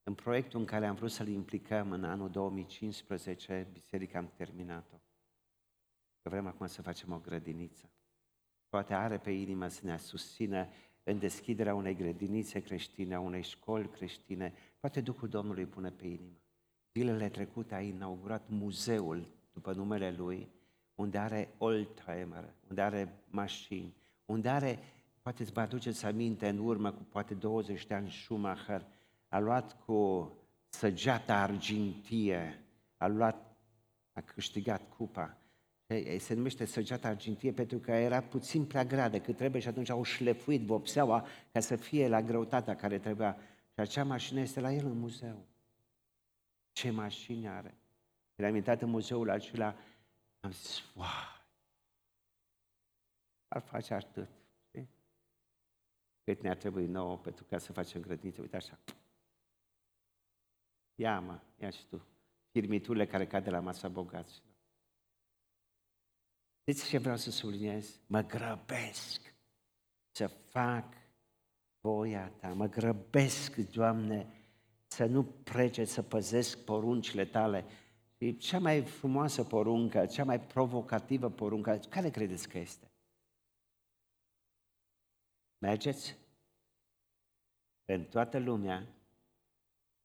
[0.02, 4.96] în proiectul în care am vrut să-l implicăm în anul 2015, biserica am terminat-o.
[6.22, 7.90] Că vrem acum să facem o grădiniță.
[8.68, 10.68] Poate are pe inimă să ne susțină
[11.02, 16.38] în deschiderea unei grădinițe creștine, a unei școli creștine, poate Duhul Domnului pune pe inimă.
[16.92, 20.48] zilele trecute a inaugurat muzeul după numele lui,
[20.94, 24.78] unde are oldtimer, unde are mașini, unde are,
[25.24, 28.86] poate îți vă aduceți aminte, în urmă cu poate 20 de ani Schumacher,
[29.28, 30.30] a luat cu
[30.68, 32.64] săgeata argintie,
[32.96, 33.56] a luat,
[34.12, 35.38] a câștigat cupa.
[36.18, 40.02] Se numește săgeata argintie pentru că era puțin prea grea decât trebuie și atunci au
[40.02, 43.36] șlefuit vopseaua ca să fie la greutatea care trebuia.
[43.72, 45.46] Și acea mașină este la el în muzeu.
[46.72, 47.74] Ce mașini are?
[48.34, 49.76] Când am intrat în muzeul acela,
[50.40, 51.06] am zis, wow,
[53.48, 54.28] ar face atât.
[56.24, 56.34] Știi?
[56.34, 58.78] Cât ne-ar trebui nouă pentru ca să facem grădiniță, uite așa.
[60.94, 62.06] Ia mă, ia și tu.
[62.50, 64.54] Firmiturile care cad de la masa bogaților.
[66.60, 68.00] Știți ce vreau să subliniez?
[68.06, 69.34] Mă grăbesc
[70.10, 70.94] să fac
[71.80, 72.48] voia ta.
[72.48, 74.26] Mă grăbesc, Doamne,
[74.86, 77.64] să nu prece, să păzesc poruncile tale.
[78.18, 81.80] E cea mai frumoasă poruncă, cea mai provocativă poruncă.
[81.88, 82.93] Care credeți că este?
[85.64, 86.16] Mergeți
[87.84, 88.86] în toată lumea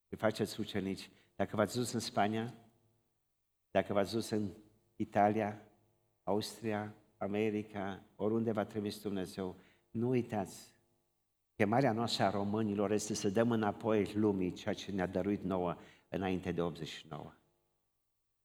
[0.07, 1.09] și faceți ucenici.
[1.35, 2.53] Dacă v-ați dus în Spania,
[3.71, 4.49] dacă v-ați dus în
[4.95, 5.61] Italia,
[6.23, 9.55] Austria, America, oriunde v-a trimis Dumnezeu,
[9.91, 10.73] nu uitați,
[11.55, 15.77] chemarea noastră a românilor este să dăm înapoi lumii ceea ce ne-a dăruit nouă
[16.09, 17.33] înainte de 89.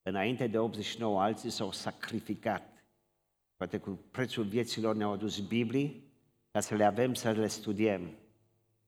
[0.02, 2.84] Înainte de 89, alții s-au sacrificat.
[3.56, 6.12] Poate cu prețul vieților ne-au adus Biblii
[6.54, 8.00] ca să le avem, să le studiem.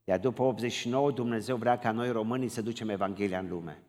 [0.04, 3.82] Iar după 89, Dumnezeu vrea ca noi românii să ducem Evanghelia în lume.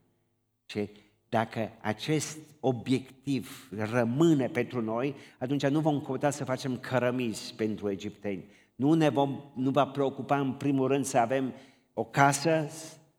[0.65, 0.89] Și
[1.29, 8.45] dacă acest obiectiv rămâne pentru noi, atunci nu vom căuta să facem cărămizi pentru egipteni.
[8.75, 11.53] Nu ne vom, nu va preocupa în primul rând să avem
[11.93, 12.69] o casă,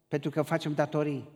[0.09, 1.29] pentru că facem datorii.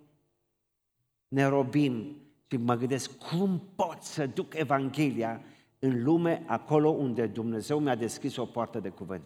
[1.29, 2.17] Ne robim
[2.51, 5.41] și mă gândesc cum pot să duc Evanghelia
[5.85, 9.23] în lume, acolo unde Dumnezeu mi-a deschis o poartă de cuvânt.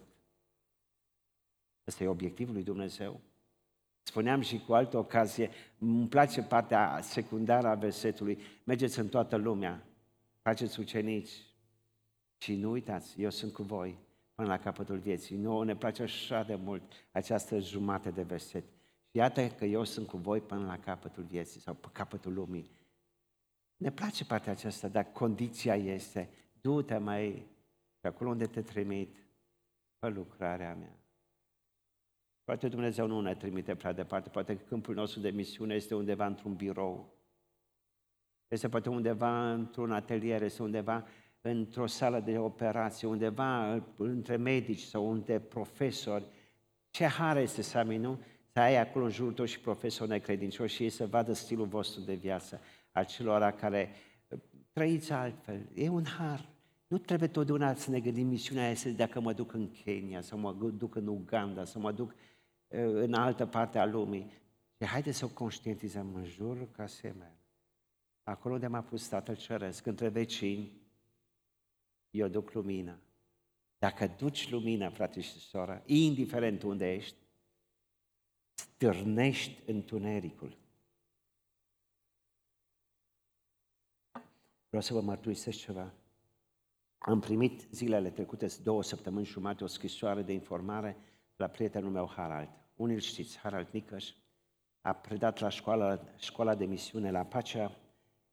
[1.87, 3.19] Ăsta e obiectivul lui Dumnezeu.
[4.03, 9.85] Spuneam și cu altă ocazie, îmi place partea secundară a versetului, mergeți în toată lumea,
[10.41, 11.31] faceți ucenici
[12.37, 13.97] și nu uitați, eu sunt cu voi
[14.35, 15.37] până la capătul vieții.
[15.37, 18.63] Nu ne place așa de mult această jumate de verset.
[19.09, 22.71] Și iată că eu sunt cu voi până la capătul vieții sau pe capătul lumii.
[23.77, 26.29] Ne place partea aceasta, dar condiția este,
[26.61, 27.47] du-te mai
[27.99, 29.15] pe acolo unde te trimit,
[29.99, 30.97] pe lucrarea mea.
[32.43, 36.25] Poate Dumnezeu nu ne trimite prea departe, poate că câmpul nostru de misiune este undeva
[36.25, 37.17] într-un birou,
[38.47, 41.07] este poate undeva într-un atelier, este undeva
[41.41, 46.25] într-o sală de operație, undeva între medici sau între profesori.
[46.89, 48.21] Ce har este să ai, nu?
[48.53, 52.01] Să ai acolo în jurul tău și profesori necredincioși și ei să vadă stilul vostru
[52.01, 53.89] de viață, acelora care
[54.77, 55.69] trăiți altfel.
[55.73, 56.49] E un har.
[56.87, 60.53] Nu trebuie totdeauna să ne gândim misiunea este dacă mă duc în Kenya, sau mă
[60.53, 62.15] duc în Uganda, sau mă duc
[62.67, 64.31] în altă parte a lumii.
[64.79, 67.37] Și haideți să o conștientizăm în jurul casei mele.
[68.23, 70.71] Acolo unde m-a pus Tatăl Ceresc, între vecini,
[72.09, 72.99] eu duc lumină.
[73.77, 77.15] Dacă duci lumină, frate și soră, indiferent unde ești,
[78.53, 80.57] stârnești întunericul.
[84.67, 85.93] Vreau să vă mărturisesc ceva.
[86.97, 90.97] Am primit zilele trecute, două săptămâni jumate, o scrisoare de informare
[91.35, 92.49] la prietenul meu Harald.
[92.75, 94.13] Unii îl știți, Harald Nicăș,
[94.81, 97.77] a predat la școala, școala de misiune la Pacea,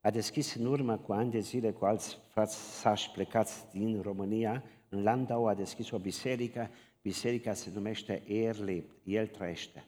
[0.01, 4.65] a deschis în urmă cu ani de zile cu alți frați sași plecați din România,
[4.89, 6.71] în Landau a deschis o biserică,
[7.03, 9.85] biserica se numește Er lebt, El trăiește.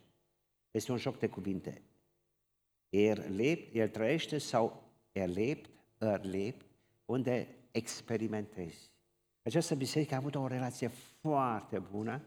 [0.70, 1.82] Este un joc de cuvinte.
[2.88, 4.82] Er lebt, El trăiește sau
[5.12, 5.28] Er
[5.98, 6.66] lebt, Er lebt,
[7.04, 8.90] unde experimentezi.
[9.42, 10.88] Această biserică a avut o relație
[11.20, 12.22] foarte bună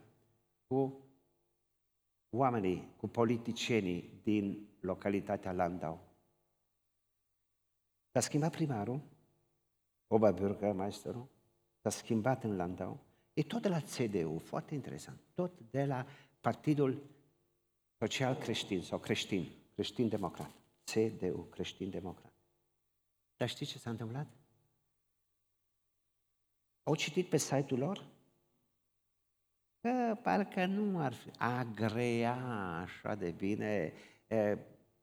[0.66, 1.04] cu
[2.30, 6.08] oamenii, cu politicienii din localitatea Landau.
[8.12, 9.00] S-a schimbat primarul,
[10.06, 11.26] Oberbürgermeisterul,
[11.82, 13.00] s-a schimbat în Landau,
[13.32, 16.06] e tot de la CDU, foarte interesant, tot de la
[16.40, 17.02] Partidul
[17.98, 20.50] Social Creștin sau Creștin, Creștin-Democrat,
[20.84, 22.29] CDU, Creștin-Democrat.
[23.40, 24.26] Dar știți ce s-a întâmplat?
[26.82, 28.04] Au citit pe site-ul lor
[29.80, 32.34] că parcă nu ar fi agrea
[32.82, 33.92] așa de bine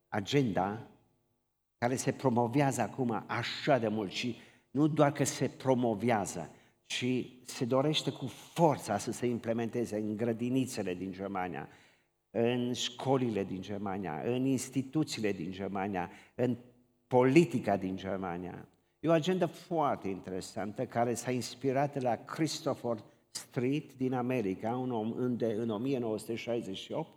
[0.08, 0.88] agenda
[1.78, 4.38] care se promovează acum așa de mult și
[4.72, 6.52] nu doar că se promovează,
[6.86, 7.06] ci
[7.46, 11.70] se dorește cu forța să se implementeze în grădinițele din Germania,
[12.30, 16.58] în școlile din Germania, în instituțiile din Germania, în
[17.08, 18.68] politica din Germania.
[19.00, 22.98] E o agendă foarte interesantă care s-a inspirat de la Christopher
[23.32, 27.10] Street din America, un om unde în 1968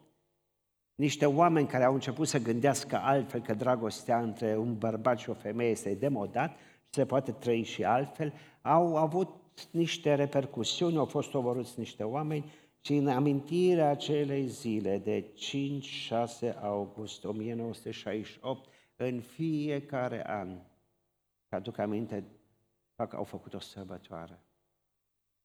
[1.01, 5.35] niște oameni care au început să gândească altfel că dragostea între un bărbat și o
[5.35, 9.29] femeie este demodat și se poate trăi și altfel, au avut
[9.71, 15.25] niște repercusiuni, au fost omorâți niște oameni și în amintirea acelei zile de
[16.53, 18.69] 5-6 august 1968,
[19.03, 20.61] în fiecare an,
[21.49, 22.25] aduc aminte,
[22.95, 24.39] fac, au făcut o sărbătoare.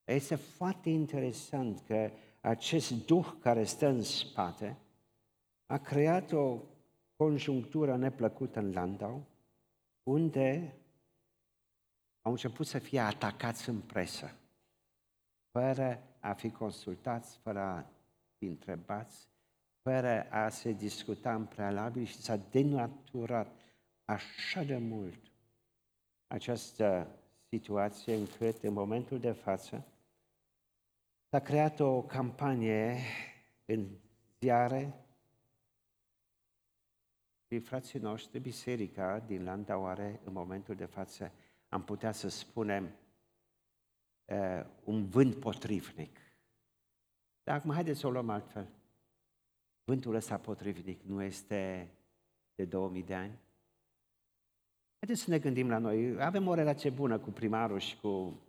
[0.03, 4.77] Este foarte interesant că acest duh care stă în spate
[5.65, 6.61] a creat o
[7.15, 9.25] conjunctură neplăcută în Landau,
[10.03, 10.77] unde
[12.21, 14.35] au început să fie atacați în presă,
[15.51, 17.89] fără a fi consultați, fără a
[18.37, 19.27] fi întrebați,
[19.89, 23.55] fără a se discuta în prealabil și s-a denaturat
[24.05, 25.19] așa de mult
[26.27, 27.07] această
[27.49, 29.85] situație încât în momentul de față
[31.29, 32.97] s-a creat o campanie
[33.65, 33.87] în
[34.39, 35.05] ziare
[37.47, 41.31] și frații noștri, biserica din Landau are în momentul de față,
[41.69, 42.89] am putea să spunem,
[44.25, 46.19] uh, un vânt potrivnic.
[47.43, 48.74] Dar acum haideți să o luăm altfel.
[49.85, 51.89] Vântul ăsta potrivnic nu este
[52.55, 53.39] de 2000 de ani?
[54.99, 56.21] Haideți să ne gândim la noi.
[56.21, 58.39] Avem o relație bună cu primarul și cu...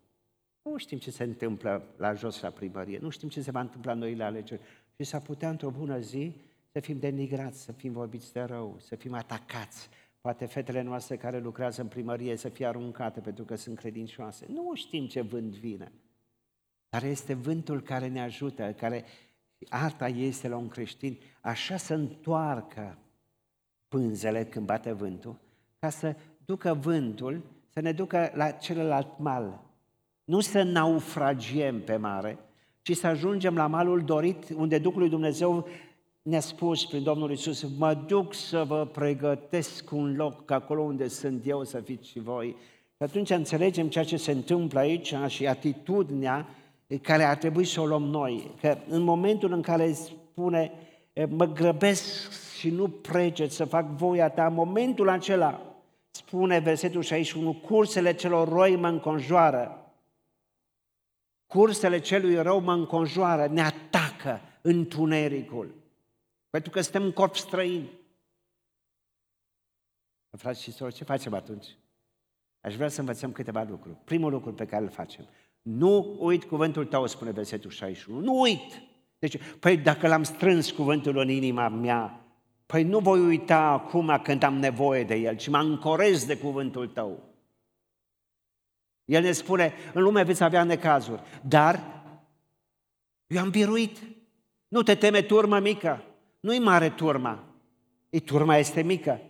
[0.62, 3.94] Nu știm ce se întâmplă la jos la primărie, nu știm ce se va întâmpla
[3.94, 4.60] noi la alegeri.
[4.96, 6.32] Și s-ar putea într-o bună zi
[6.72, 9.88] să fim denigrați, să fim vorbiți de rău, să fim atacați.
[10.20, 14.46] Poate fetele noastre care lucrează în primărie să fie aruncate pentru că sunt credincioase.
[14.48, 15.92] Nu știm ce vânt vine.
[16.88, 19.04] Dar este vântul care ne ajută, care
[19.68, 22.98] arta este la un creștin, așa să întoarcă
[23.88, 25.36] pânzele când bate vântul,
[25.78, 26.14] ca să
[26.44, 29.60] ducă vântul, să ne ducă la celălalt mal.
[30.24, 32.38] Nu să naufragiem pe mare,
[32.82, 35.68] ci să ajungem la malul dorit, unde Duhul lui Dumnezeu
[36.22, 41.08] ne-a spus prin Domnul Isus, mă duc să vă pregătesc un loc, că acolo unde
[41.08, 42.56] sunt eu să fiți și voi.
[42.96, 46.48] Și atunci înțelegem ceea ce se întâmplă aici și atitudinea
[47.02, 48.54] care ar trebui să o luăm noi.
[48.60, 50.72] Că în momentul în care spune,
[51.28, 55.60] mă grăbesc și nu preceți să fac voia ta, în momentul acela,
[56.10, 59.90] spune versetul 61, cursele celor roi mă înconjoară.
[61.46, 65.74] Cursele celui rău mă înconjoară, ne atacă întunericul.
[66.50, 67.88] Pentru că suntem în corp străin.
[70.30, 71.66] Frați și sorți, ce facem atunci?
[72.66, 73.96] Aș vrea să învățăm câteva lucruri.
[74.04, 75.28] Primul lucru pe care îl facem.
[75.62, 78.20] Nu uit cuvântul tău, spune versetul 61.
[78.20, 78.82] Nu uit!
[79.18, 82.24] Deci, păi dacă l-am strâns cuvântul în inima mea,
[82.66, 86.88] păi nu voi uita acum când am nevoie de el, ci mă ancorez de cuvântul
[86.88, 87.22] tău.
[89.04, 92.02] El ne spune, în lume veți avea necazuri, dar
[93.26, 93.98] eu am biruit.
[94.68, 96.04] Nu te teme turma mică,
[96.40, 97.44] nu-i mare turma,
[98.10, 99.20] e turma este mică.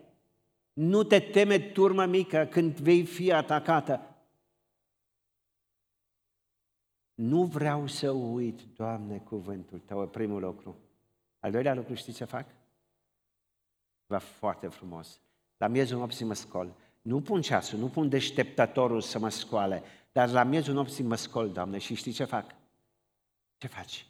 [0.76, 4.16] Nu te teme turma mică când vei fi atacată.
[7.14, 10.76] Nu vreau să uit, Doamne, cuvântul Tău, primul lucru.
[11.38, 12.46] Al doilea lucru, știți ce fac?
[14.06, 15.20] Va foarte frumos.
[15.56, 16.74] La miezul nopții mă scol.
[17.02, 21.52] Nu pun ceasul, nu pun deșteptătorul să mă scoale, dar la miezul nopții mă scol,
[21.52, 22.54] Doamne, și știi ce fac?
[23.56, 24.06] Ce faci?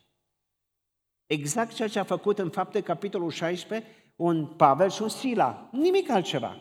[1.26, 5.68] Exact ceea ce a făcut în fapte capitolul 16 un Pavel și un Sila.
[5.72, 6.55] Nimic altceva.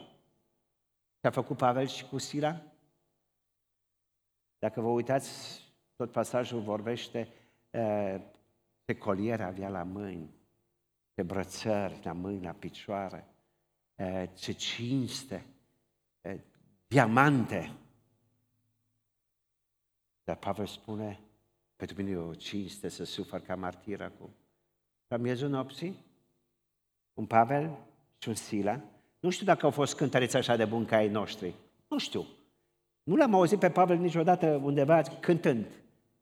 [1.20, 2.62] Ce a făcut Pavel și cu Sila?
[4.60, 5.62] Dacă vă uitați
[5.96, 7.34] tot pasajul vorbește
[8.86, 10.30] ce coliere avea la mâini,
[11.14, 13.28] ce brățări la mâini, la picioare,
[14.34, 15.46] ce cinste,
[16.88, 17.72] diamante.
[20.24, 21.20] Dar Pavel spune,
[21.76, 24.36] pentru mine e o cinste să sufăr ca martir acum.
[25.08, 26.06] La miezul nopții,
[27.16, 27.78] un Pavel
[28.18, 28.80] și un Sila,
[29.20, 31.54] nu știu dacă au fost cântăreți așa de buni ca ai noștri.
[31.88, 32.26] Nu știu.
[33.04, 35.66] Nu l-am auzit pe Pavel niciodată undeva cântând.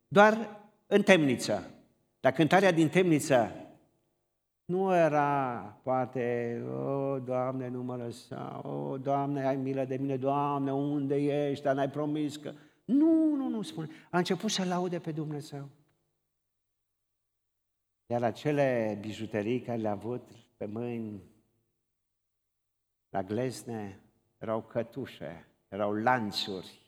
[0.07, 1.69] Doar în temniță.
[2.19, 3.51] Dar cântarea din temniță
[4.65, 10.73] nu era, poate, o, Doamne, nu mă lăsa, o, Doamne, ai milă de mine, Doamne,
[10.73, 12.53] unde ești, dar n-ai promis că...
[12.85, 13.89] Nu, nu, nu, spune.
[14.09, 15.69] A început să laude pe Dumnezeu.
[18.05, 20.29] Iar acele bijuterii care le-a avut
[20.63, 21.21] pe mâini,
[23.09, 23.99] la glezne,
[24.37, 26.81] erau cătușe, erau lanțuri,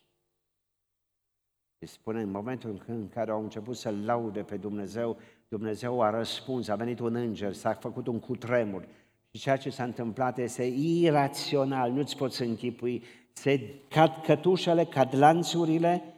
[1.77, 5.17] Și spune, în momentul în care au început să laude pe Dumnezeu,
[5.47, 8.87] Dumnezeu a răspuns, a venit un înger, s-a făcut un cutremur.
[9.31, 13.03] Și ceea ce s-a întâmplat este irațional, nu-ți poți închipui.
[13.33, 16.15] Se cad cătușele, cad lanțurile,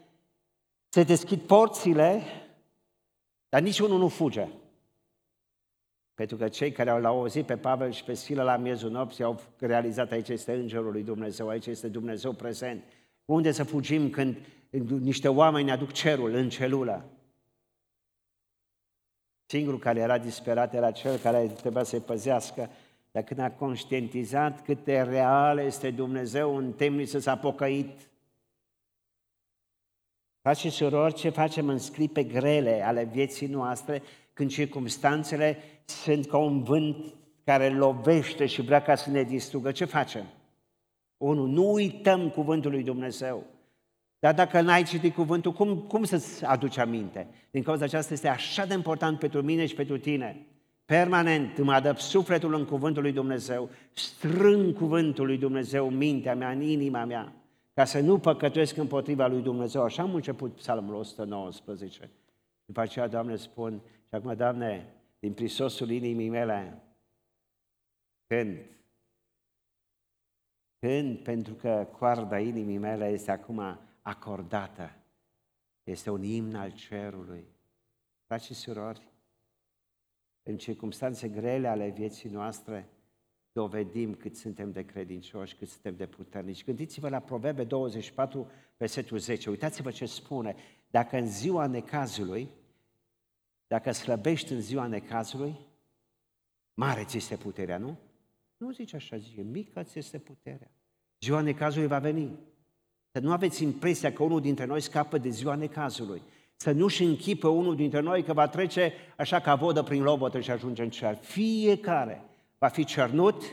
[0.89, 2.21] se deschid porțile,
[3.49, 4.47] dar niciunul nu fuge.
[6.17, 9.39] Pentru că cei care au auzit pe Pavel și pe Sila la miezul nopții au
[9.59, 12.83] realizat aici este Îngerul lui Dumnezeu, aici este Dumnezeu prezent.
[13.25, 14.37] Unde să fugim când
[14.99, 17.05] niște oameni ne aduc cerul în celulă?
[19.45, 22.69] Singurul care era disperat era cel care trebuia să-i păzească,
[23.11, 28.09] dar când a conștientizat cât de real este Dumnezeu în temniță s-a pocăit.
[30.41, 34.01] Frați și surori, ce facem în scripe grele ale vieții noastre,
[34.37, 39.85] când circumstanțele sunt ca un vânt care lovește și vrea ca să ne distrugă, ce
[39.85, 40.25] facem?
[41.17, 43.43] Unu, nu uităm cuvântul lui Dumnezeu.
[44.19, 47.27] Dar dacă n-ai citit cuvântul, cum, cum să-ți aduci aminte?
[47.51, 50.45] Din cauza aceasta este așa de important pentru mine și pentru tine.
[50.85, 56.49] Permanent îmi adăp sufletul în cuvântul lui Dumnezeu, strâng cuvântul lui Dumnezeu în mintea mea,
[56.49, 57.33] în inima mea,
[57.73, 59.83] ca să nu păcătuiesc împotriva lui Dumnezeu.
[59.83, 62.09] Așa am început psalmul 119.
[62.65, 66.81] După aceea, Doamne, spun, și acum, Doamne, din prisosul inimii mele,
[68.27, 68.57] când?
[70.79, 71.17] Când?
[71.17, 74.95] Pentru că coarda inimii mele este acum acordată.
[75.83, 77.45] Este un imn al cerului.
[78.25, 79.11] Frați și surori,
[80.43, 82.89] în circunstanțe grele ale vieții noastre,
[83.51, 86.63] dovedim cât suntem de credincioși, cât suntem de puternici.
[86.63, 89.49] Gândiți-vă la Proverbe 24, versetul 10.
[89.49, 90.55] Uitați-vă ce spune.
[90.89, 92.49] Dacă în ziua necazului,
[93.67, 95.55] dacă slăbești în ziua necazului,
[96.73, 97.97] mare ți este puterea, nu?
[98.57, 100.71] Nu zice așa, zice, mică ți este puterea.
[101.19, 102.39] Ziua necazului va veni.
[103.11, 106.21] Să nu aveți impresia că unul dintre noi scapă de ziua necazului.
[106.55, 110.51] Să nu-și închipă unul dintre noi că va trece așa ca vodă prin lobotă și
[110.51, 111.15] ajunge în cer.
[111.15, 112.21] Fiecare
[112.57, 113.43] va fi cernut,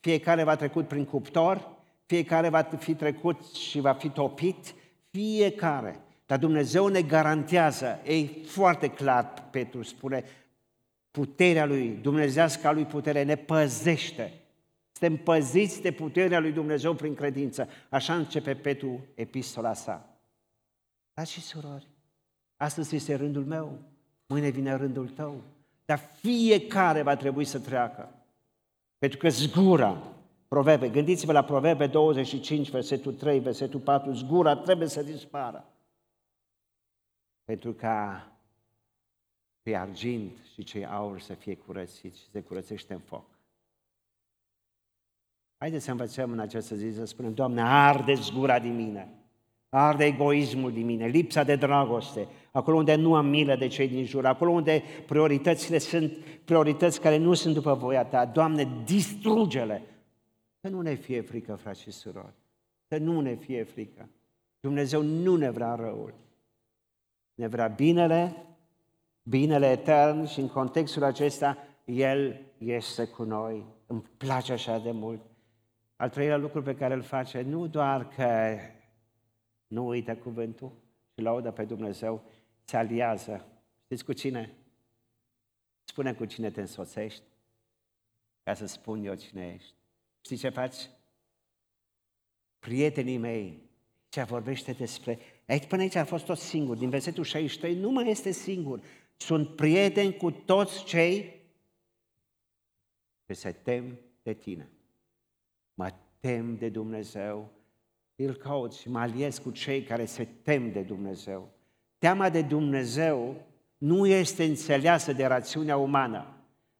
[0.00, 1.68] fiecare va trecut prin cuptor,
[2.06, 4.74] fiecare va fi trecut și va fi topit,
[5.10, 6.00] fiecare.
[6.32, 10.24] Dar Dumnezeu ne garantează, e foarte clar, Petru spune,
[11.10, 14.32] puterea lui, dumnezească lui putere, ne păzește.
[14.92, 17.68] Suntem păziți de puterea lui Dumnezeu prin credință.
[17.88, 20.08] Așa începe Petru epistola sa.
[21.14, 21.86] Dar și surori,
[22.56, 23.78] astăzi este rândul meu,
[24.26, 25.40] mâine vine rândul tău,
[25.84, 28.08] dar fiecare va trebui să treacă.
[28.98, 30.02] Pentru că zgura,
[30.48, 35.66] proverbe, gândiți-vă la proverbe 25, versetul 3, versetul 4, zgura trebuie să dispară.
[37.52, 38.26] Pentru ca
[39.62, 43.24] pe argint și cei aur să fie curățiți și se curățește în foc.
[45.56, 49.08] Haideți să învățăm în această zi să spunem, Doamne, arde zgura din mine,
[49.68, 54.04] arde egoismul din mine, lipsa de dragoste, acolo unde nu am milă de cei din
[54.04, 56.12] jur, acolo unde prioritățile sunt
[56.44, 58.26] priorități care nu sunt după voia Ta.
[58.26, 59.82] Doamne, distruge-le!
[60.60, 62.34] Să nu ne fie frică, frați și surori,
[62.88, 64.08] să nu ne fie frică.
[64.60, 66.14] Dumnezeu nu ne vrea răul.
[67.34, 68.46] Ne vrea binele,
[69.22, 73.64] binele etern și în contextul acesta El este cu noi.
[73.86, 75.20] Îmi place așa de mult.
[75.96, 78.58] Al treilea lucru pe care îl face, nu doar că
[79.66, 80.72] nu uită cuvântul
[81.14, 82.22] și laudă pe Dumnezeu,
[82.64, 83.46] se aliază.
[83.84, 84.52] Știți cu cine?
[85.84, 87.22] Spune cu cine te însoțești,
[88.42, 89.74] ca să spun eu cine ești.
[90.20, 90.90] Știi ce faci?
[92.58, 93.70] Prietenii mei,
[94.08, 95.18] ce vorbește despre...
[95.46, 96.76] Aici, până aici a fost tot singur.
[96.76, 98.80] Din versetul 63 nu mai este singur.
[99.16, 101.40] Sunt prieteni cu toți cei
[103.26, 104.70] ce se tem de tine
[105.74, 105.90] mă
[106.20, 107.50] tem de Dumnezeu,
[108.16, 111.48] îl caut și mă aliez cu cei care se tem de Dumnezeu.
[111.98, 113.36] Teama de Dumnezeu
[113.78, 116.26] nu este înțeleasă de rațiunea umană,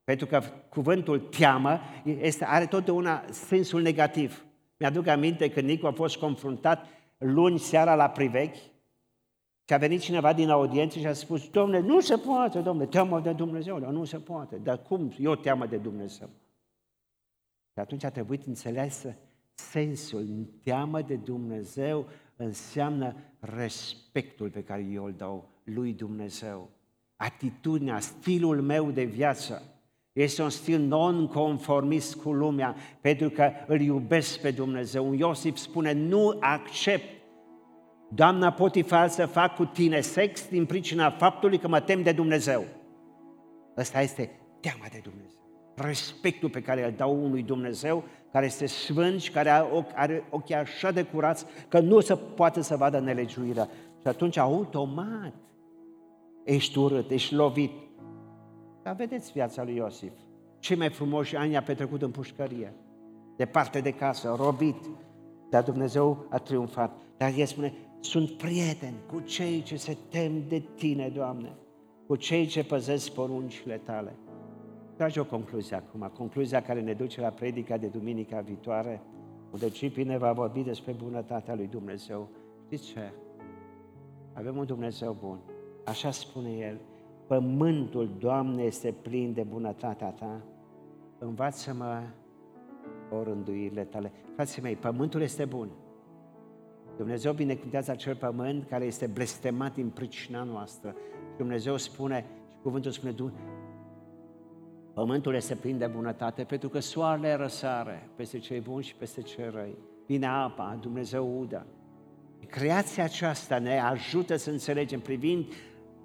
[0.04, 4.44] pentru că cuvântul teamă este, are totdeauna sensul negativ.
[4.76, 6.86] Mi-aduc aminte când Nicu a fost confruntat
[7.22, 8.70] luni seara la privechi
[9.64, 13.20] și a venit cineva din audiență și a spus, domne, nu se poate, domne, teamă
[13.20, 14.56] de Dumnezeu, dar nu se poate.
[14.56, 16.28] Dar cum eu teamă de Dumnezeu?
[17.72, 19.16] Și atunci a trebuit înțeleasă
[19.54, 20.26] sensul.
[20.62, 22.06] Teamă de Dumnezeu
[22.36, 26.70] înseamnă respectul pe care eu îl dau lui Dumnezeu.
[27.16, 29.62] Atitudinea, stilul meu de viață
[30.12, 35.12] este un stil non-conformist cu lumea, pentru că îl iubesc pe Dumnezeu.
[35.12, 37.20] Iosif spune, nu accept
[38.14, 42.64] Doamna Potifar să fac cu tine sex din pricina faptului că mă tem de Dumnezeu.
[43.76, 45.32] Ăsta este teama de Dumnezeu
[45.74, 49.50] respectul pe care îl dau unui Dumnezeu care este sfânt și care
[49.94, 53.68] are ochii așa de curați că nu se poate să vadă nelegiuirea.
[54.00, 55.34] Și atunci, automat,
[56.44, 57.70] ești urât, ești lovit.
[58.82, 60.12] Dar vedeți viața lui Iosif.
[60.58, 62.74] Cei mai frumoși ani a petrecut în pușcărie,
[63.36, 64.76] departe de casă, robit,
[65.50, 67.02] dar Dumnezeu a triumfat.
[67.16, 71.56] Dar el spune, sunt prieten cu cei ce se tem de tine, Doamne,
[72.06, 74.16] cu cei ce păzesc poruncile tale.
[74.96, 79.02] Trage o concluzie acum, concluzia care ne duce la predica de duminica viitoare,
[79.52, 82.28] unde Cipi ne va vorbi despre bunătatea lui Dumnezeu.
[82.64, 83.12] Știți ce?
[84.32, 85.38] Avem un Dumnezeu bun.
[85.84, 86.80] Așa spune El.
[87.26, 90.40] Pământul, Doamne, este plin de bunătatea Ta.
[91.18, 92.02] Învață-mă
[93.10, 94.12] orânduirile Tale.
[94.34, 95.68] Frații mei, pământul este bun.
[96.96, 100.94] Dumnezeu binecuvântează acel pământ care este blestemat din pricina noastră.
[101.36, 103.14] Dumnezeu spune, și cuvântul spune,
[104.94, 109.50] Pământul este plin de bunătate pentru că soarele răsare peste cei buni și peste cei
[109.50, 109.74] răi.
[110.06, 111.66] Vine apa, Dumnezeu udă.
[112.46, 115.44] Creația aceasta ne ajută să înțelegem, privind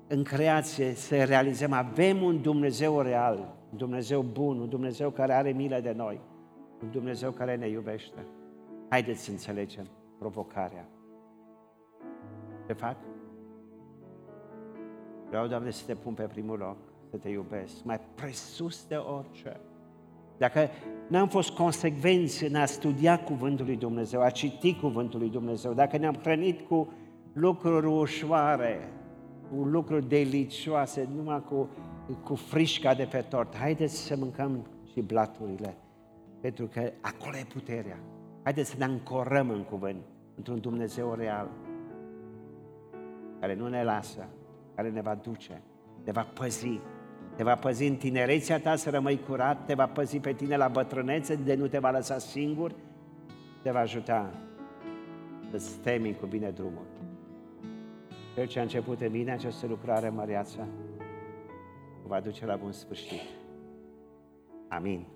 [0.08, 5.51] în creație, să realizăm, avem un Dumnezeu real, un Dumnezeu bun, un Dumnezeu care are
[5.51, 6.20] milă de noi,
[6.84, 8.26] un Dumnezeu care ne iubește.
[8.89, 9.88] Haideți să înțelegem
[10.20, 10.88] provocarea.
[12.68, 12.95] Ce fac?
[15.28, 16.78] Vreau, Doamne, să te pun pe primul loc
[17.10, 19.60] să te iubesc, mai presus de orice.
[20.38, 20.70] Dacă
[21.08, 25.97] n-am fost consecvenți în a studia Cuvântul lui Dumnezeu, a citi Cuvântul lui Dumnezeu, dacă
[25.97, 26.93] ne-am hrănit cu
[27.34, 28.89] lucruri ușoare,
[29.50, 31.70] cu lucruri delicioase, numai cu,
[32.24, 35.78] cu frișca de pe tort, haideți să mâncăm și blaturile,
[36.41, 38.00] pentru că acolo e puterea.
[38.43, 40.02] Haideți să ne ancorăm în cuvânt,
[40.36, 41.50] într-un Dumnezeu real,
[43.39, 44.28] care nu ne lasă,
[44.76, 45.62] care ne va duce,
[46.04, 46.80] ne va păzi,
[47.36, 50.68] te va păzi în tinerețea ta să rămâi curat, te va păzi pe tine la
[50.68, 52.76] bătrânețe, de nu te va lăsa singur,
[53.64, 54.32] te va ajuta
[55.52, 56.86] să-ți temi cu bine drumul.
[58.38, 60.67] Cel ce a început în mine această lucrare măreață,
[62.03, 63.21] va duce la bun sfârșit.
[64.67, 65.07] Amin.